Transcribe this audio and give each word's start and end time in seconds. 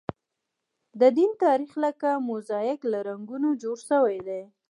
د 0.99 1.01
دین 1.17 1.31
تاریخ 1.43 1.71
لکه 1.85 2.09
موزاییک 2.29 2.81
له 2.91 2.99
رنګونو 3.09 3.49
جوړ 3.61 3.77
شوی 3.89 4.17
دی. 4.27 4.41